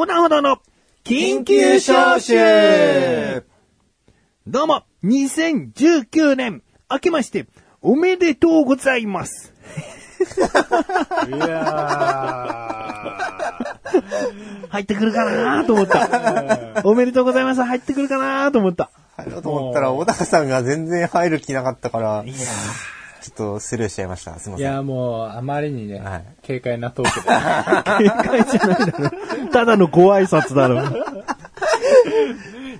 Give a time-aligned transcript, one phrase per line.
[0.00, 0.56] 横断歩道の
[1.04, 3.44] 緊急招集
[4.46, 7.46] どうも、2019年、明けまして、
[7.82, 9.52] おめでとうございます。
[11.28, 12.96] いや
[14.70, 16.80] 入ってくるかなと思った。
[16.84, 17.62] おめでとうございます。
[17.62, 18.90] 入ってくるかなと思った。
[19.18, 22.24] 入ろうと思ったら、小高さんが全然入る気なかったから、
[23.22, 24.38] ちょっとスルーしちゃいました。
[24.38, 24.66] すいません。
[24.66, 27.28] いや、もう、あまりにね、はい軽快なトークで。
[28.10, 29.10] 警戒じゃないだろ。
[29.52, 30.82] ただのご挨拶だろ。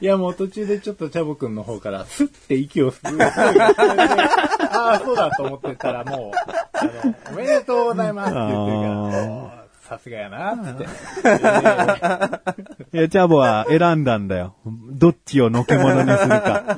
[0.01, 3.19] いや、もう途中でちょっとチャボくんの方から、スッて息を吸う。
[3.21, 6.39] ああ、そうだと思ってたら、もう、
[6.73, 6.91] あの、
[7.33, 8.87] おめでとうございますって言ってるか
[9.53, 10.85] らさすがやな、つって。
[12.97, 14.55] いや、チャボは選んだんだよ。
[14.65, 16.77] どっちをのけ者にするか。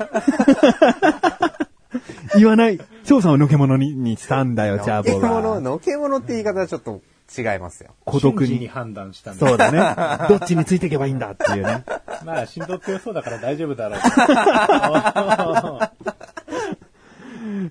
[2.39, 2.79] 言わない。
[3.05, 5.61] 翔さんをのけ者ににしたんだよ、チャのけボ物、は。
[5.61, 7.01] のけ物って言い方はちょっと
[7.37, 7.91] 違いますよ。
[8.05, 8.69] 孤独にに。
[8.69, 9.47] 判断したんで。
[9.47, 9.79] そうだね。
[10.29, 11.85] どっちについていけばいいんだっていうね。
[12.25, 13.99] まあ、心臓強そうだから大丈夫だろう。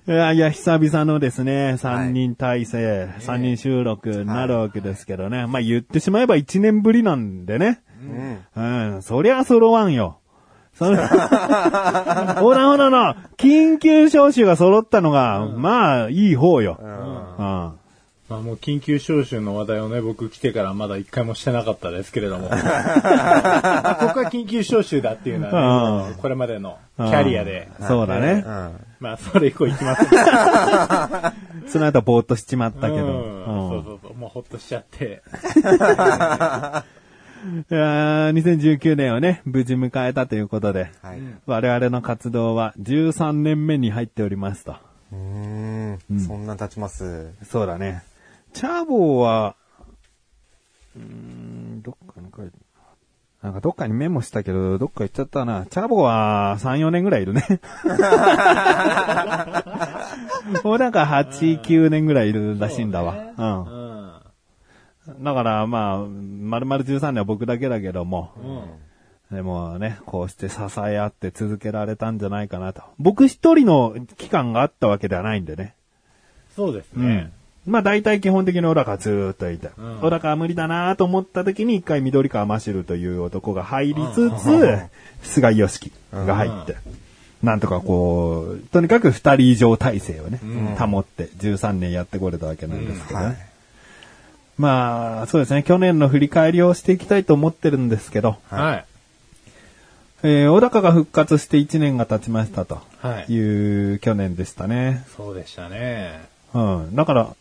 [0.06, 5.46] いやいや、久々のですね、三人体制、三、人収録になるわけですけどね。
[5.46, 7.80] まあ言ってしまえば一年ぶりなんでね。
[8.56, 8.94] うん。
[8.94, 10.18] うん、そりゃ揃わんよ。
[10.74, 16.78] それ、 ほらほらの、緊急招集が揃ったのが、まあ、いい方よ。
[16.80, 17.72] うん。
[18.32, 22.48] まあもう緊急招集の話題をね、僕来てからまだ一回もしてなかったですけれども。
[22.48, 27.68] ここは緊急招集だっていうのはね、うんこれまでのキャリアで。
[27.86, 28.50] そうだねう。
[28.50, 28.70] ん。
[29.00, 30.08] まあそれ以降行きません。
[31.68, 32.96] その後ぼーっとしちまったけど。
[32.96, 34.14] うんうんそうそうそう。
[34.14, 35.22] もうほっとしちゃって。
[37.42, 41.18] いやー2019年をね、無事迎えたということで、はい。
[41.18, 44.76] う我々の活動は13年目に入っておりますと。
[45.12, 45.16] ー
[46.14, 46.20] ん。
[46.20, 47.32] そんな経ちます。
[47.44, 48.04] そうだね。
[48.52, 49.56] チャーボーは、
[50.96, 52.52] うーん、どっかに書いて、
[53.42, 55.66] なんかどっかにメモしたけど、どっか行っちゃったな。
[55.66, 57.42] チャーボーは3、4年ぐらいいるね。
[60.62, 63.14] もうなんか8、9年ぐらいいるらしいんだわ。
[63.14, 63.91] ううん。
[65.20, 65.24] ん。
[65.24, 68.32] だからまあ、丸々13年は僕だけだけども、
[69.30, 69.36] うん。
[69.36, 70.56] でもね、こうして支
[70.86, 72.82] え合って続けられたんじゃないかなと。
[72.98, 75.74] 僕一人の期間があったわけではないんでね。
[76.54, 77.32] そうですね
[77.66, 77.72] うん。。
[77.72, 84.88] まあ大体基本的に小高ずーっといて、うん小高は無理だなと思った時に一回緑川マシュルという男が入りつつ、
[85.22, 86.76] 菅井良樹が入って、
[87.42, 90.40] なんとかこう、とにかく二人以上体制をね、
[90.76, 93.26] 保って13年やってこれたわけなんですけどね。
[93.26, 93.51] はい
[94.62, 98.84] まあ、そうですね、去年の振り返りをしていきたいと思ってるんですけど、はい。
[100.22, 103.32] えー小高が復活して1年が経ちましたとはい。
[103.32, 105.04] いう去年でしたね。
[105.16, 106.20] そうでしたね。
[106.54, 106.94] うん。
[106.94, 107.34] だから、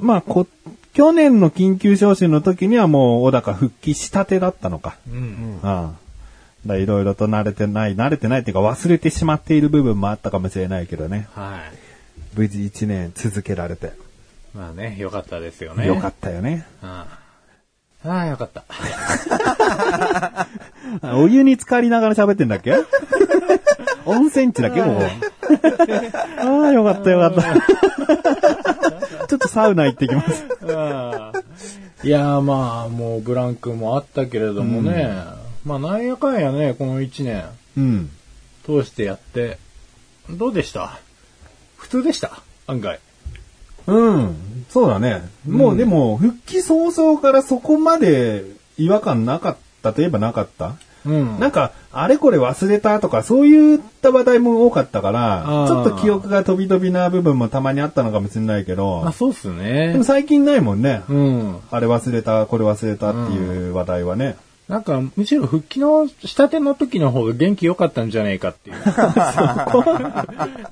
[0.00, 0.48] まあ、こ、
[0.92, 4.96] 去年の緊急招集の時にはもう小高復帰したてだったのか。
[5.08, 5.60] うん。
[6.66, 6.80] うん。
[6.82, 11.28] いろいろと慣れてない、慣れてないっていうか忘れてしまっている部分もあったかもしれないけどね。
[11.32, 11.76] はい。
[12.36, 13.92] 無事1年続けられて。
[14.54, 15.86] まあね、よかったですよね。
[15.86, 16.66] よかったよね。
[16.82, 17.06] あ
[18.04, 18.64] あああ、よかった。
[21.02, 22.74] あ お湯に浸かりながら喋ってんだっけ？
[24.06, 24.80] 温泉地だっけ？
[24.82, 25.02] ここ。
[26.38, 29.26] ああ、よかったよかった。
[29.26, 30.44] ちょっとサウナ行ってきます。
[32.04, 35.12] いやーまあ、もうブランクもあったけれどもね、
[35.64, 37.44] まあなんやかんやね、この1年
[37.76, 38.10] うん。
[38.64, 39.58] 通してやって、
[40.30, 40.98] どうでした？
[41.76, 42.40] 普通でした？
[42.66, 43.00] 案外。
[43.88, 44.36] うん。
[44.68, 45.22] そうだね。
[45.48, 48.44] もうでも、復帰早々からそこまで
[48.76, 50.74] 違和感なかったといえばなかった？
[51.06, 60.04] うんなんか、あれこれ忘れたとか、そういった話題も多かったからちょっと記憶が飛び飛びな部分もたまにあったのかもしれないけあ、ど、そうっすでねも。
[60.04, 61.02] 最近ないもんね。
[61.08, 61.56] うん。
[61.70, 64.36] あれ忘れた、これ忘れたっていう話題はね。
[64.68, 68.76] なんか、むしろ復帰のしたての時の方が元気良かったんじゃないかっていう。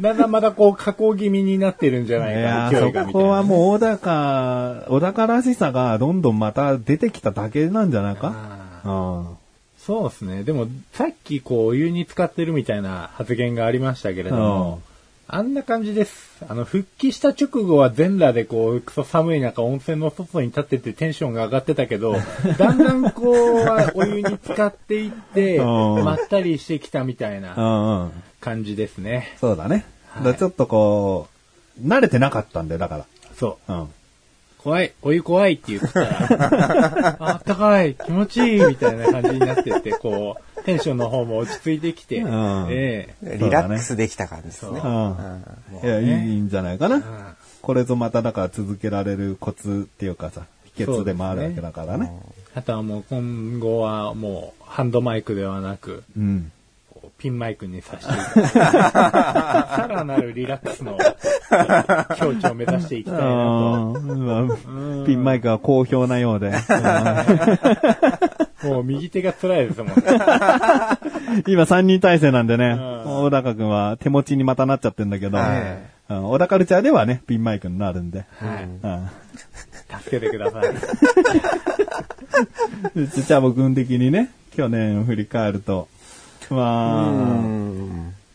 [0.01, 3.29] だんだんまだこう、加工気味になってるんじゃないか、勢いーそこ。
[3.29, 8.35] はもう小高、小高らしさがどんどんまた出てきただけなんじゃないか？
[8.85, 9.27] うん。
[9.79, 10.43] そうですね。
[10.43, 14.81] でも、さっきこう、お湯に使ってるみたいな発言がありましたけれども、
[15.29, 16.45] あんな感じです。
[16.49, 22.15] あの、復帰した直後は全裸でこう、クソ寒い中温泉の外に立っててテンションが上がってたけど、
[22.59, 23.65] だんだんこう、
[23.95, 28.11] お湯に浸かっていって、うんまったりしてきたみたいなうんうん。
[28.41, 29.35] 感じですね。
[29.41, 29.85] そうだね。
[30.11, 31.27] はいちょっとこ
[31.83, 33.73] う、慣れてなかったんだよ、だかそう。
[33.73, 33.79] ら。
[33.81, 33.89] うん。
[34.59, 44.81] 怖い、お湯怖いって言ってたら、 ああったかい、気持ちいい、みたいな感じになってって、こう、テンションの方も落ち着いてきて、うんええリラックスできた感じですね。
[44.83, 45.81] うん。
[45.83, 47.37] いや、いいんじゃないかな。
[47.63, 50.43] これぞまただから続けられるコツっていうかさ、
[50.75, 52.13] 秘訣でもあるわけだからね。
[52.57, 56.51] あとはもう今後はもうハンドマイクではなく、うん。
[57.19, 58.13] ピンマイクにさして
[58.47, 60.99] さらなるリラックスの
[62.17, 65.07] 境地を目指していきたいなと。
[65.07, 66.53] ピンマイクは好評なようで。
[68.63, 69.95] もう右手が辛いですもんね。
[71.47, 75.39] 今3人体制なんでね、ん小高くんは手持ちにまたなっちゃってんだけど、
[76.09, 78.27] 小高カルチャーではね、ピンマイクになるんで。
[80.05, 80.75] 助けてください。
[82.95, 85.89] でちっちゃい僕的にね、去年を振り返ると、
[86.55, 87.13] ま。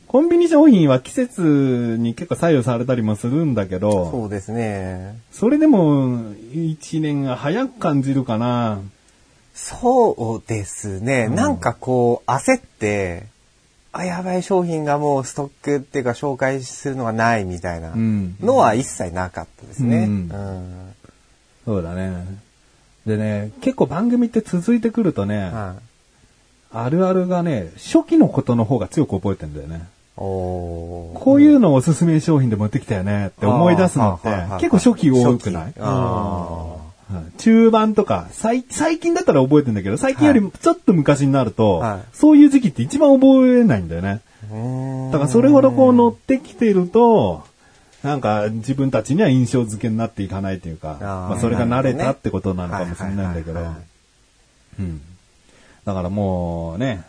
[0.07, 5.17] コンビニ商品は季節に結構左右されたりもするんだけど、そうですね。
[5.31, 8.81] それでも一年が早く感じるかな。
[9.53, 11.29] そうですね。
[11.29, 13.27] なんかこう、焦って、
[13.93, 19.97] あ、やばい商品がもうストックっていうか紹介するのがないみたいなうんのは一切なかったですね。
[19.97, 20.95] ううんん。
[21.65, 22.25] そうだね。
[23.05, 25.90] でね、結構番組って続いてくるとね、はい
[26.73, 29.87] あるあるがね、初期のことの方が強く覚えてんだよね。
[30.15, 34.29] こういうのをおすすめ商品で持ってきたよねって思い出すのって
[34.59, 35.73] 結構初期多くない？
[37.37, 42.01] 中盤とか、最最近だったら覚えてんだけど、最近よりもちょっと昔になると、はい。
[42.13, 44.21] そういう時期って一番覚えないんだよね。
[45.11, 47.43] だからそれほどこう乗ってきてると、
[48.03, 53.59] なんか自分たちには印象付けになっていかないというか、まあそれが慣れたってことなのかもしれないんだけど。
[54.79, 55.01] うん。
[55.85, 57.03] だからもうね、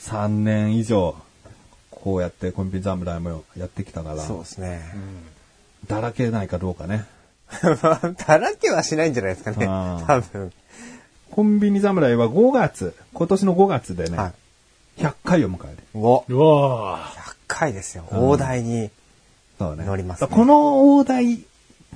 [0.00, 1.14] 3年以上、
[1.90, 4.82] こうやってコンビニ侍もやってきたから、そうですね。
[5.86, 7.04] だらけないかどうかね。
[8.26, 9.66] だらけはしないんじゃないですかね。
[10.06, 10.52] 多分。
[11.30, 14.32] コンビニ侍は5月、今年の5月でね、は
[14.98, 15.78] 100回を迎える。
[15.94, 16.02] い。
[16.02, 18.04] お、うわ100回ですよ。
[18.10, 18.90] 大台に。
[19.60, 21.44] 乗りますねだからこの大台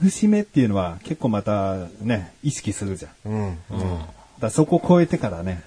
[0.03, 3.33] 節目っていうのは結構またね、意識するじゃん。
[3.33, 3.49] うん。
[3.49, 3.55] ぁ。
[3.71, 3.99] うん。
[4.41, 5.63] だそこを超えてからね、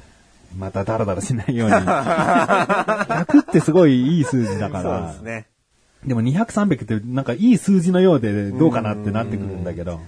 [0.58, 1.76] またダラダラしないように。
[1.78, 5.08] 100ってすごいいい数字だかそうら。
[5.08, 5.48] ですね。
[6.06, 10.00] でも200、300ってなんかいい数字のようでどうかなってなってくるんだけど。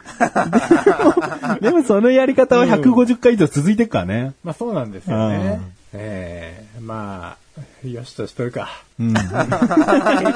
[1.61, 4.33] でもそのやり方は150回以上続いてるからね。
[4.43, 5.73] まあそうなんですよねうん。
[5.93, 7.37] ええま
[7.83, 8.69] あ、よしとしとるか。
[8.99, 9.13] うん。
[9.13, 9.21] 経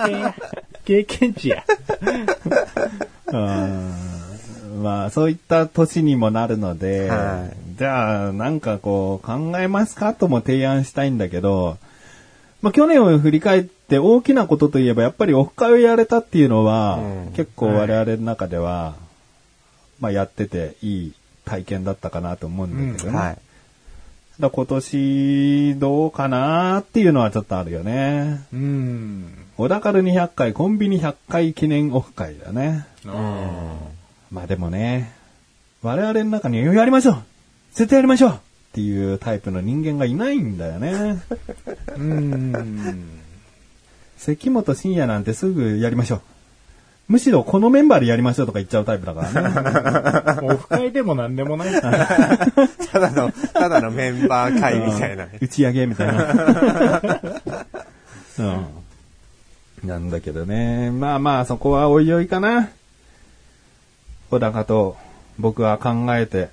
[0.05, 0.36] 験や。
[0.86, 1.65] 経験値や。
[4.82, 7.48] うんまあ、そういった年にもなるので、は
[7.78, 10.14] じゃあ、なんかこう、考えますか？
[10.14, 11.78] とも提案したいんだけど、
[12.62, 18.96] まあ、去年を振り返って大きなことといえば、やっぱりオフ会をやれたっていうのは、うん結構我々の中では、
[20.00, 21.14] まあ、やってていい
[21.46, 23.18] 体験だったかなと思うんだけどね。
[23.18, 23.38] はい。
[24.40, 28.42] だ今年どうかなっていうのはちょっとあるよね。
[28.52, 29.34] うん。
[29.58, 32.88] 小田カル200回、コンビニ100回記念オフ会だね。
[33.06, 33.12] うん。
[34.32, 35.12] まあでもね、
[35.82, 37.24] 我々の中にやりましょう
[37.74, 38.36] 絶対やりましょうっ
[38.74, 41.22] ていうタイプの人間がいないんだよね。
[41.98, 43.20] うん。
[44.18, 46.22] 関本深也なんてすぐやりましょう。
[47.10, 50.48] むしろこのメンバーでやりましょうとか言っちゃうタイプだからね。
[50.48, 51.74] オフ会でも何でもない。
[51.82, 51.92] た
[53.00, 55.38] だの、ただのメンバー会みたいなね。
[55.42, 57.02] 打ち上げみたいな。
[58.40, 58.66] うん。
[59.84, 60.92] なんだけどね。
[60.92, 62.70] まあまあそこはおいおいかな。
[64.32, 64.98] 小高と
[65.38, 66.50] 僕は考えて、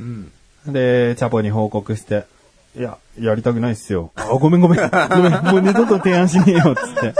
[0.00, 0.32] うん。
[0.66, 2.24] で、チャボに報告して、
[2.76, 4.10] いや、やりたくないっすよ。
[4.16, 4.80] あ、ごめんごめん。
[4.80, 7.14] ごめん、もう二度と提案しねえよ、つって。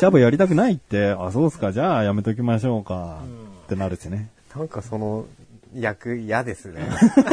[0.00, 3.18] チャボやりたくないって、あ、そうっすか、じゃあやめときましょうか、
[3.64, 4.28] ってなるしね。
[4.56, 5.26] なんかその
[5.74, 6.80] 役嫌ですね。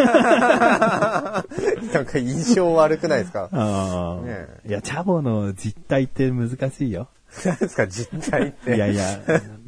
[1.93, 3.49] なんか印象悪くないですか？
[3.51, 7.07] ああ、ねいや、チャボの実態って難しいよ。
[7.45, 7.87] 何ですか？
[7.87, 8.75] 実態って。
[8.75, 9.03] いやいや、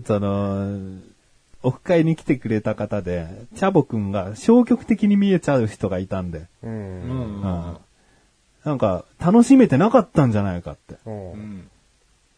[0.06, 0.80] その、
[1.64, 6.68] オフ会に来てくれた方で、チャボくんが消極的に見えちゃう人がいたんで、う。
[6.68, 7.78] うんうんん。
[8.64, 10.96] なんか、楽しめてなかったんじゃないかって。
[11.06, 11.70] うんうん。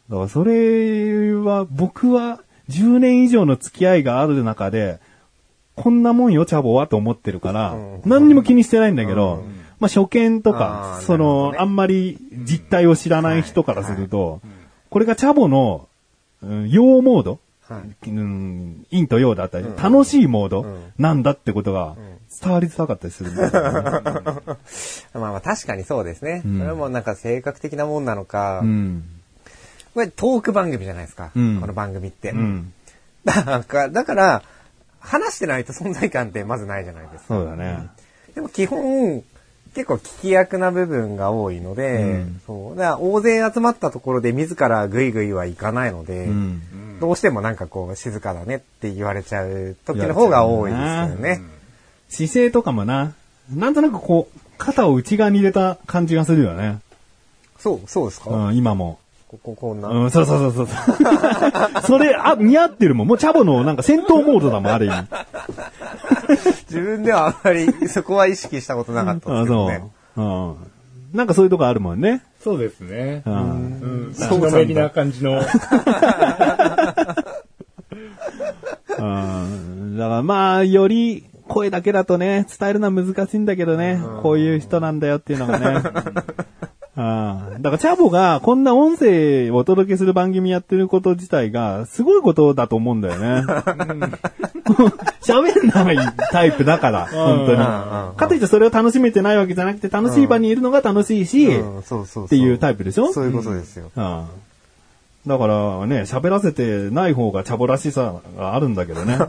[0.10, 2.40] だからそれは、僕は
[2.70, 5.00] 10年以上の付き合いがある中で、
[5.76, 14.40] こんなもんよ、チャボはと思ってるから、うん何にも気にしてないんだけど、うんまあ初見とあか、ーその、あんまり実態を知らない人からすると、
[14.90, 15.90] これがチャボの、
[16.42, 18.10] うん、陽モード、はい。
[18.10, 21.96] うん、陰と陽だったり、うん楽しいモードうんなんだってことが
[22.42, 23.54] 伝わりづらかったりするんだよね。
[25.14, 26.42] まあまあ確かにそうですね。
[26.46, 29.04] うんそれもなんか性格的なもんなのか、うん。
[29.94, 31.32] これトーク番組じゃないですか。
[31.36, 32.32] うんこの番組って。
[32.32, 32.74] うん。
[33.26, 34.44] だから、だから、
[35.00, 37.36] 話してないと存在感ってまずないじゃないですか。
[37.36, 37.90] そうだね。
[38.36, 39.24] でも基本、
[39.76, 42.76] 結構聞き役な部分が多いので、うんそう。
[42.78, 47.00] だ大勢集まったところで自らグイグイはいかないので、うん。
[47.00, 51.42] どうしてもなんかこう静かだねって言われちゃう時の方が多いですよね。
[52.08, 53.14] 姿勢とかもな、
[53.54, 56.80] なんとなくこう、肩を内側に入れた感じがするよね。
[57.60, 59.00] そう、そうですか、うん、今も。
[59.28, 59.90] こここんな。
[59.90, 61.02] うん、そうそうそうそう。
[61.84, 63.08] それ、あ、似合ってるもん。
[63.08, 65.08] もうチャボのなんか戦闘モードだもん、ある意味。
[66.70, 69.84] 自分ではあんまりそこは意識したことなかったであすけどね。
[70.16, 70.26] そう。
[70.26, 70.56] うん。
[71.14, 72.24] なんかそういうとこあるもんね。
[72.44, 73.30] そうですねう。。
[73.30, 75.40] うんうなんだのめりな感じの。
[78.98, 79.98] うん。
[79.98, 84.00] だからまあ、より声だけだとね、伝えるのは難しいんだけどね。
[84.22, 85.82] こういう人なんだよっていうのがね。
[86.98, 87.62] うん。
[87.62, 93.44] だから、チャボがこんな音声をお届けする番組やってること自体が、すごいことだと思うんだよね。
[95.22, 95.98] 喋んない
[96.32, 97.58] タイプだから、本当に。
[97.58, 101.50] かといってそれを楽しめてないわけじゃなくて、楽しい場にいるのが楽しいし。
[101.50, 101.54] っ
[102.30, 103.12] ていうタイプでしょ？
[103.12, 103.92] そういうことですよ。
[103.96, 104.26] うん。
[105.28, 105.56] だから
[105.88, 109.18] ね、喋らせてない方がチャボらしさがあるんだけどね。
[109.18, 109.26] そ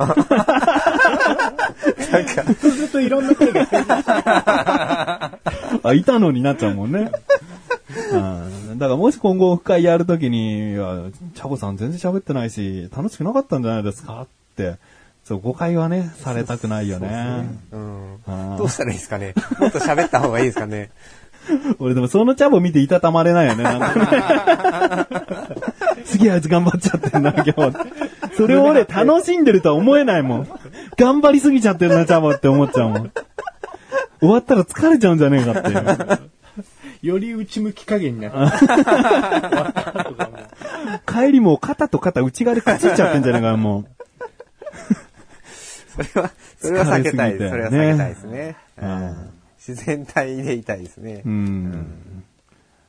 [2.69, 3.65] うするといろんな声が
[5.83, 7.11] あ、いたのになっちゃうもんね。
[8.13, 8.17] う
[8.75, 8.79] ん。
[8.79, 11.05] だからもし今後オフ会やるときに、いや
[11.35, 14.77] チャボさん全然喋ってないし、楽しくなかったんじゃないですかって、
[15.25, 17.47] そう、誤解はね、されたくないよね。
[17.73, 18.15] うん。
[18.27, 19.35] うんどうしたらいいですかね？
[19.59, 20.91] もっと喋った方がいいですかね？
[21.79, 25.07] 俺でもそのチャボ見ていたたまれないよね、なんかね。
[26.05, 27.57] すげえあいつ頑張っちゃってんな、今日。
[28.37, 30.49] それを俺楽しんでるとは思えないもん。
[30.97, 33.13] 頑張りすぎちゃってるな、チャボって思っちゃうもん。
[34.27, 36.31] 終わったら疲れちゃうんじゃねえかっていう。
[37.07, 38.67] より内向き加減になって。
[41.13, 43.85] 帰りも肩と肩内側でくっついちゃってんじゃねえか、も
[45.89, 46.31] それは、
[46.61, 47.51] それは避けたいです。
[47.51, 48.57] それは避けたいですね。
[48.79, 48.85] う。
[48.85, 51.23] うん自然体でいたいですね。
[51.27, 52.25] うん。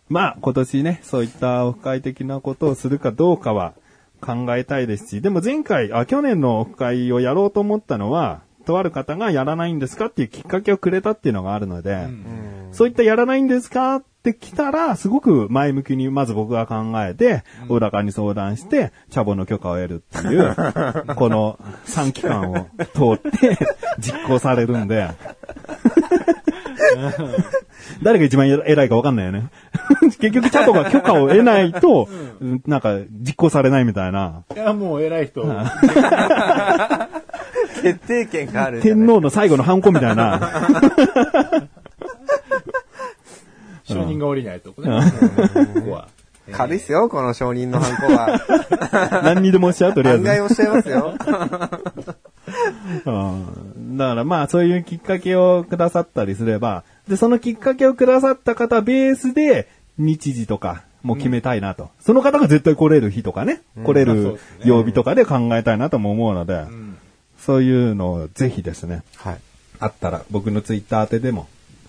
[0.10, 3.74] まあ、今年ね、そういったオフ会的なことをするかどうかは
[4.22, 12.68] 考えたいですし、でも前回、あ、去年のオフ会をやろうと思ったのは、とある方がやらないんですかっていうきっかけをくれたっていうのがあるので、うん。
[12.74, 20.54] そういったやらないんですかって来たら、すごく前向きにまず僕が考えて、小高に相談して、チャボの許可を得るっていう、
[21.16, 23.58] この3期間を通って
[24.00, 25.08] 実行されるんで、
[28.04, 29.48] 誰が一番偉いか分かんないよね。
[30.20, 32.10] 結局チャボが許可を得ないと、
[32.66, 35.46] なんか実行されないみたいな、いや、もう偉い人。
[37.84, 39.06] 決定権があるじゃない？
[39.06, 40.40] 天皇の最後のハンコみたいな、
[43.84, 44.90] 承認が降りないとこね。
[45.76, 46.08] ここは。
[46.52, 49.22] 軽いっすよ、この承認のハンコは。
[49.24, 50.30] 何にでもしちゃうとりあえず。
[50.30, 51.14] 案外おっしゃいますよ。
[53.06, 59.68] うんだからまあそういうきっかけをくださったりすれば、で、そのきっかけをくださった方ベースで
[59.98, 61.90] 日時とかも決めたいなと。
[62.00, 66.87] その方が絶対来れる日とかね、来れる曜日とかで考えたいなとも思うので、うん
[67.48, 69.40] そういうのをぜひですね、はい。
[69.80, 71.48] あったら僕のツイッター宛てでも、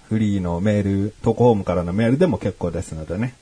[0.08, 3.34] フリーのメール、投稿ホームからのメールでも結構ですのでね、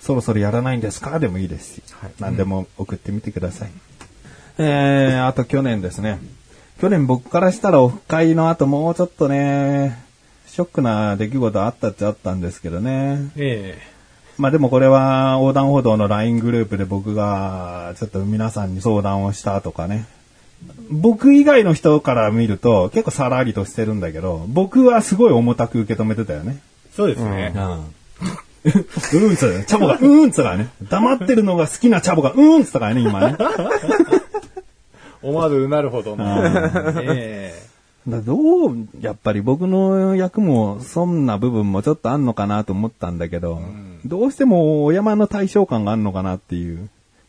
[0.00, 1.20] そろそろやらないんですか？
[1.20, 3.70] でもいいですし、はい何でも送ってみてください。
[4.58, 6.18] えー、あと去年ですね。
[6.80, 10.02] 去年僕からしたらオフ会の後もうちょっとね、
[10.48, 13.30] ショックな出来事あったっちゃあったんですけどね。
[13.36, 13.78] え
[14.36, 20.06] まあでもこれは横断歩道の LINE グループで僕がちょっと皆さんに相談をしたとかね、
[20.90, 26.58] 僕以外の人から見ると結構さらりとしてるんだけど、僕はすごい重たく受け止めてたよね。
[26.94, 27.52] そうですね。
[27.54, 27.62] うん。
[27.72, 30.68] うんつったチャボが、うんつったからね。
[30.82, 33.36] 黙ってるのが好きなチャボが、うんつったからね、今ね。
[35.22, 36.42] 思わずうなるほどの。
[37.02, 37.54] え
[38.08, 43.60] だどう、やっぱり僕の役もそんな部分もちょっとあんのかなと思ったんだけど、
[44.04, 46.88] どうしてもお山の対象感があんのかなっていう、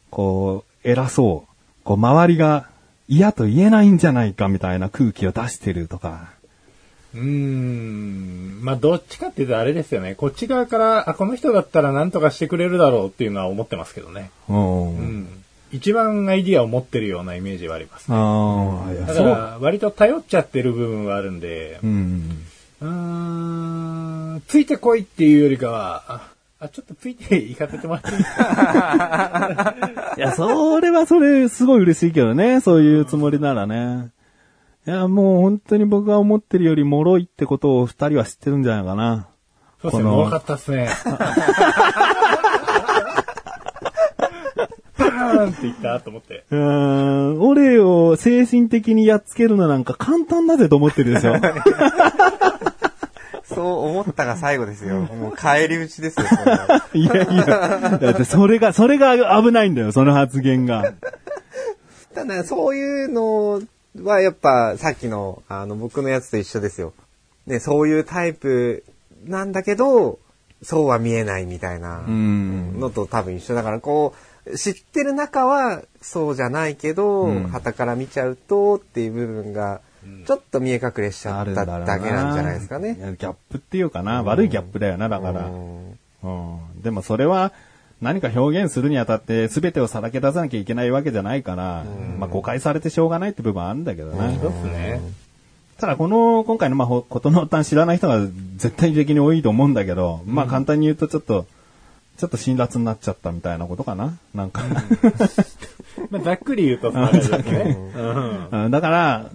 [0.10, 1.84] こう、偉そう。
[1.84, 2.68] こう、周りが
[3.12, 6.30] 嫌と言えないんじゃないかみたいな空気を出してるとか。
[7.14, 8.64] えうーん。
[8.64, 10.16] まあ、どっちかっていうとあれですよね。
[10.16, 14.32] こっち側から、あ、この人だったら何とかしてくれるだろうっていうのは思ってますけどね。
[14.48, 14.98] うん。
[14.98, 15.44] うん。
[15.74, 18.06] 一番アイディアを持ってるようなイメージはあります。
[18.10, 19.24] ああ、いや、だか。
[19.24, 22.46] ら、割と頼っちゃってる部分はあるんで、うん。
[22.80, 22.88] うー
[24.38, 26.30] ん、ついてこいっていうよりかは、
[26.62, 29.76] あ、あちょっとついて行かせてもらっていいですか？
[30.18, 32.60] いや、それはそれ、すごい嬉しいけどね。
[32.62, 34.12] そういうつもりならね。
[34.88, 39.28] いや、もう本当に僕が思ってるより脆いってことを二人は知ってるんじゃないかな。
[39.82, 40.90] そうですね、この多かったっすね。
[44.98, 46.46] バーンって言ったと思って。
[46.52, 51.34] うーん、俺を精神的にやっつけるのなんか簡単だぜと思ってるでしょ。
[53.54, 55.02] そう思ったが最後ですよ。
[55.02, 60.94] もう帰り討ちですよ、それはいやいや、だってそれが、それが危ないんだよ、その発言が。
[62.16, 63.62] ただ、そういうの
[64.02, 66.94] はやっぱさっきのあの僕のやつと一緒ですよ。
[67.48, 68.84] ね、そういうタイプ
[69.26, 70.20] なんだけど、
[70.64, 74.14] そうは見えないみたいなうんのと多分一緒だから、こ
[74.46, 79.82] う、知ってる中はそうじゃないけど、うん旗から見ちゃうとっていう部分が、
[80.26, 82.98] ちょっと見え隠れしちゃったあるんだけなんじゃないですかね。
[83.00, 85.46] やギャップっていうかな、悪いギャップだよな、だから。
[85.46, 86.00] うん。
[86.24, 86.82] うん。
[86.82, 87.52] でもそれは、
[88.02, 91.86] 何か表現するにあたって全てをさらけ出さなきゃいけないわけじゃないから、
[92.18, 94.40] まあ誤解されてしょうがないって部分はあるんだけどね。
[94.42, 95.02] そうっすね。
[95.78, 98.20] ただこの、今回のまあ、ほことの端知らない人が
[98.58, 101.46] 絶対的に多いと思うんだけど、まあ簡単に言うとちょっと、
[102.18, 104.18] ちょっと辛辣になっちゃったみたいなことかな。
[104.34, 104.64] なんか、
[106.10, 108.70] まあ、ざっくり言うとそんな感じですね。
[108.70, 109.30] だから、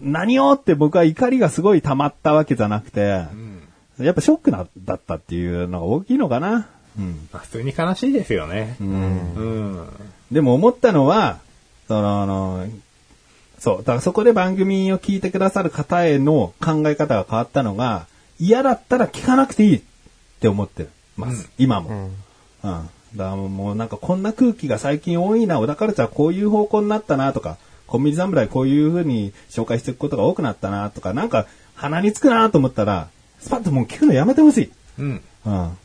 [0.00, 3.26] 何をって僕は怒りがすごい溜まったわけじゃなくて、
[3.98, 6.68] やっぱショックなだったっていうのが大きいのかな。
[6.98, 7.28] うん。
[7.32, 8.76] まあ普通に悲しいですよね。
[8.80, 9.42] うんう
[9.82, 9.88] ん。
[10.30, 11.38] でも思ったのは、
[11.88, 12.66] その、あの、
[13.58, 18.06] そう、だからそこで番組を聞いてくださる方への考え方が変わったのが、
[18.38, 19.82] 嫌だったら聞かなくていいっ
[20.40, 21.50] て思ってます。
[21.58, 22.10] 今も。
[22.62, 22.90] うん。
[23.16, 27.56] だからもうなんかこんな空気が最近多いな、小田カルチャーこういう方向になったなとか、
[27.88, 33.08] コンビニ侍こういう風に紹介していくことが多くなったなとか、なんか鼻につくなと思ったら、
[33.40, 34.70] スパッともう聞くのやめてほしい。
[34.98, 35.22] うん。
[35.46, 35.78] うん。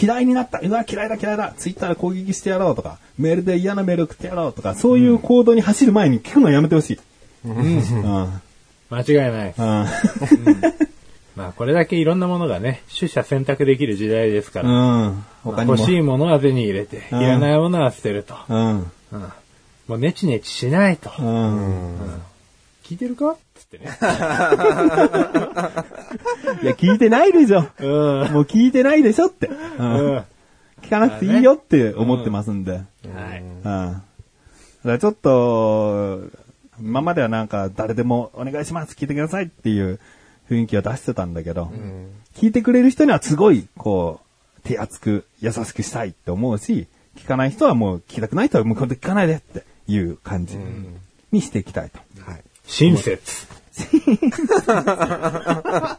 [0.00, 0.60] 嫌いになった。
[0.60, 1.54] うわ、嫌いだ嫌いだ。
[1.56, 6.98] ツイッターで攻撃してやろうとか、メールで嫌なメール送ってやろうとか、そういう行動に走る前に聞くのやめてほしい。
[7.44, 7.56] うん。
[7.56, 8.42] うん。
[8.90, 9.54] 間違いない。
[9.56, 9.86] うん。
[11.34, 14.68] まあこれだけいろんなものがね、取捨選択できる時代ですから。
[14.68, 15.24] うん。
[15.42, 15.76] 他にも。
[15.76, 18.36] 欲しいものは手に入れて、いうんらないものは捨てると。
[18.48, 18.78] うん。
[19.12, 19.32] うん
[19.88, 21.10] もうネチネチしないと。
[21.18, 21.96] うん。
[22.84, 23.36] 聞いてるか？
[23.54, 23.86] つってね。
[26.62, 27.66] いや、聞いてないでしょ。
[27.80, 28.32] うん。
[28.32, 29.46] もう聞いてないでしょって。
[29.46, 29.52] う。
[29.78, 30.24] うんん。
[30.82, 32.72] 聞かなくていいよって思ってますんで。
[32.72, 32.84] はい。
[33.42, 33.62] うん。
[33.62, 34.02] だか
[34.84, 36.20] らちょっと、
[36.80, 39.98] 今まではなんか誰でもお願いします、聞いてくださいっていう
[40.50, 41.72] 雰囲気を出してたんだけど、
[42.36, 50.56] 聞いてくれる人にはすごい、こう、手厚く優しくしたいって思うし、聞かない人はもう聞きたくない人はもう今度聞かないでっていう感じ
[51.32, 51.98] にしていきたいと。
[52.30, 52.42] はい。
[52.64, 53.46] 親切。
[54.66, 55.98] ま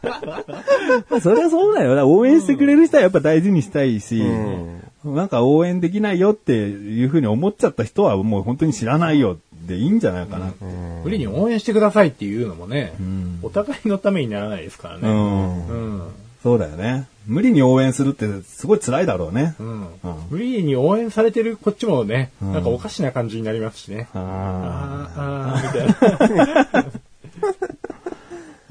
[1.10, 2.06] あそれはそうだよな。
[2.06, 4.22] 応援してくれる人はやっぱ大事にしたいし、
[5.04, 10.52] なんか応援できないよっていうふうに思っちゃった人はもう本当に知らないよでいいんじゃないかな。
[11.04, 12.92] 無理に応援してくださいっていうのもね、
[13.42, 15.08] お互いのためにならないですからね。
[15.08, 15.68] うん。
[15.68, 16.02] うん。
[16.42, 17.06] そうだよね。
[17.26, 19.54] 無理に応援するってすごい辛いだろうね。
[19.58, 19.88] うんうん
[20.30, 24.08] 無理に応援されてるこっちもね、なんかおかしな感じになりますしね。
[24.14, 26.68] ああーあー、 みたいな。
[26.72, 26.84] あ。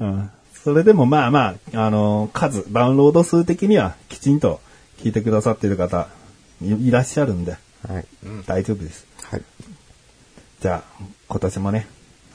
[0.00, 0.30] うん。
[0.64, 4.60] それでもまあまあ、あの数、ダウンロード数的にはきちんと
[4.98, 6.08] 聞いてくださっている方
[6.62, 7.52] いいらっしゃるんで、
[7.88, 8.06] はい。
[8.46, 9.06] 大丈夫です。
[9.22, 9.42] はい。
[10.60, 11.86] じゃあ、今年もね、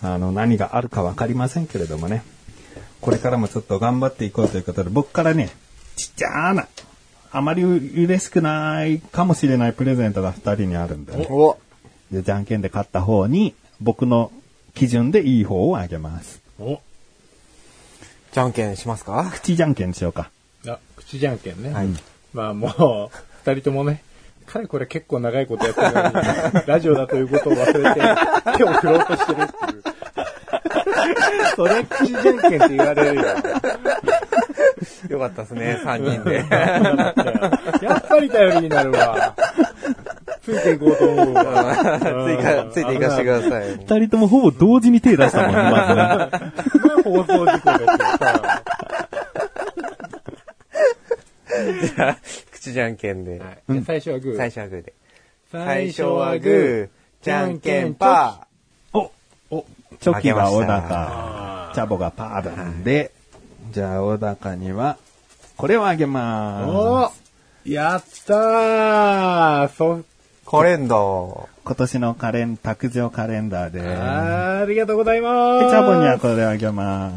[0.02, 2.24] あの、何があるかわかりませんけれどもね、
[3.02, 5.50] これからもちょっと頑張っていこうということで、僕からね、
[5.96, 6.68] ちっちゃな、
[7.32, 11.58] あまり嬉しくないかもしれないプレゼントが二人にあるんでね、お
[12.12, 14.32] でじゃんけんで勝った方に、僕の
[14.74, 16.42] 基準でいい方をあげます。
[16.60, 16.80] お
[18.32, 19.30] じゃんけんしますか？
[19.32, 20.30] 口じゃんけんにしようか。
[20.68, 21.72] あ、口じゃんけんね。
[21.72, 21.88] はい
[22.34, 24.04] まあもう、二人ともね、
[24.46, 26.10] 彼これ結構長いことやってるの
[26.62, 29.84] に、ラジオだということを忘れて、手を振ろうとしてるっていう、
[31.56, 33.24] それ口じゃんけんって言われるよ。
[35.10, 36.46] よかったですね、 3人で。
[37.86, 39.34] やっぱり頼りになるわ。
[40.44, 41.76] ついていこうと思うわ。
[42.00, 43.70] ついか、ついていかせてください。
[43.78, 45.96] 二人ともほぼ同時に手出したもんね、まずね。
[45.96, 46.30] まあ
[47.04, 47.98] 放送事故ですよ。
[51.96, 52.18] じゃあ、
[52.52, 53.42] 口じゃんけんで。
[53.86, 54.38] 最初はグー。
[54.38, 54.94] 最初はグーで。
[55.52, 58.45] 最最初はグー、じゃんけんパお、お、
[60.00, 63.12] チョキが小高、チャボがパーなんで、
[63.72, 64.98] じゃあ小高には、
[65.58, 67.24] これをあげまおす。
[67.70, 70.04] やったーそー。
[70.50, 71.48] カレンダー。
[71.64, 75.66] 今年のカレン、卓上カレンダーで、あーありがとうございます。
[75.66, 77.10] でチャボにはこれをあげま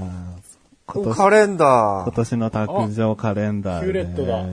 [0.43, 0.59] す。
[0.87, 2.11] 今年カレンダ今ー。
[2.13, 3.93] 年の卓上カレンダーです。
[3.93, 4.45] ヒューレットだ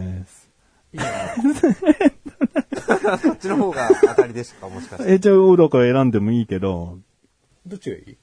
[3.24, 5.14] こっちの方が当たりでしたか、もしかして。
[5.14, 6.98] え、じゃあ小高選んでもいいけど、
[7.66, 8.18] どっちがいい？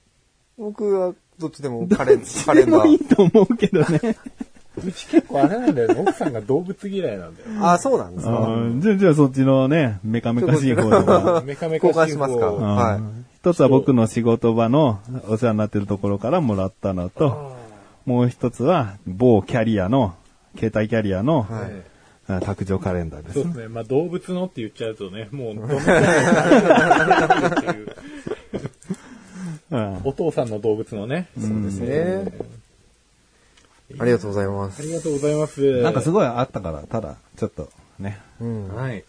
[0.59, 3.15] 僕はどっちでもカレン、カレンダでもいいー。
[3.15, 4.17] と思うけどね。
[4.85, 5.95] うち結構あれなんだよね。
[6.01, 7.49] 奥さんが動物嫌いなんだよ。
[7.61, 8.33] あ、そうなんですか。
[8.33, 11.43] うんじゃあ、じゃあそっちのね、メカメカしい方とか。
[11.47, 17.57] メカメカ交換しますかはい一つは僕の仕事場のお世話になってるところからもらったのと、
[18.07, 20.15] もう一つは某キャリアの、
[20.57, 21.83] 携帯キャリアの、はい
[22.29, 23.45] あ卓上カレンダーですそう。
[23.49, 23.69] ですね。
[23.69, 26.05] まあ動物のって言っちゃうとね、もうどの くらい
[27.47, 27.97] っていう
[29.73, 31.29] うんお父さんの動物のね。
[31.39, 32.33] そうですね。
[33.99, 34.83] ありがとうございます。
[34.83, 35.83] ありがとうございます。
[35.83, 38.21] なんかすごいあったから、ただ、ちょっとね。
[38.41, 38.75] うん。
[38.75, 39.05] はい。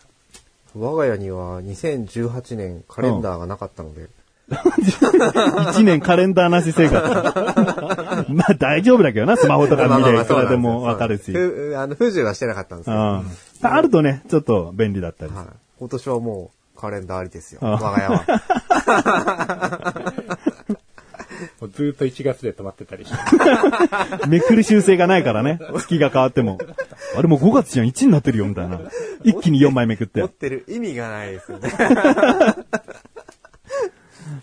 [0.75, 4.07] 我が家には2018年カレンダーがなかったので、
[5.71, 7.01] 一年カレンダーなし生活。
[8.33, 11.31] まあ大丈夫だけどな、スマホとか見りゃいくらでもわかるし。
[11.31, 11.71] うん。
[11.71, 12.95] ふあの、不自由はしてなかったんですよ。
[12.95, 13.23] は
[13.61, 15.49] あるとね、ちょっと便利だったりいする。。
[15.79, 17.59] 今年はもうカレンダーありですよ。
[17.61, 18.23] あ我が家は。
[21.63, 23.17] もうずーっと1月で止まってたりして。
[24.27, 25.59] めくる習性がないからね。
[25.77, 26.57] 月が変わっても。
[27.17, 28.81] あれもう5月じゃん、1になってるよ、みたいな。
[29.23, 30.29] 一気に4枚めくって持っ。
[30.29, 31.71] てる意味がないですよね。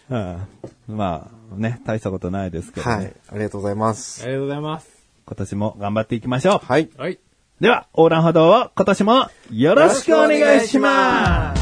[0.09, 0.15] う
[0.95, 2.97] んまあね、大したことないですけどね。
[2.97, 3.13] はい。
[3.33, 4.23] ありがとうございます。
[4.25, 4.89] ありがとうございます。
[5.27, 6.67] 今年も頑張っていきましょう。
[6.67, 6.89] はい。
[6.97, 7.19] はい。
[7.61, 11.60] では、横断歩道を今年もよろしくお願いします。